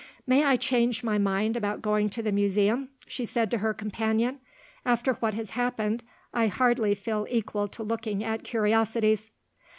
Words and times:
"May 0.25 0.43
I 0.43 0.57
change 0.57 1.03
my 1.03 1.19
mind 1.19 1.55
about 1.55 1.83
going 1.83 2.09
to 2.09 2.23
the 2.23 2.31
museum?" 2.31 2.89
she 3.05 3.23
said 3.23 3.51
to 3.51 3.59
her 3.59 3.71
companion. 3.71 4.39
"After 4.83 5.13
what 5.13 5.35
has 5.35 5.51
happened, 5.51 6.01
I 6.33 6.47
hardly 6.47 6.95
feel 6.95 7.27
equal 7.29 7.67
to 7.67 7.83
looking 7.83 8.23
at 8.23 8.43
curiosities." 8.43 9.29